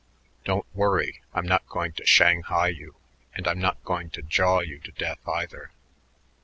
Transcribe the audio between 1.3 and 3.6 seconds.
I'm not going to shanghai you, and I'm